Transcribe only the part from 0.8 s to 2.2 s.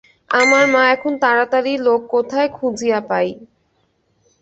এখন তাড়াতাড়ি লোক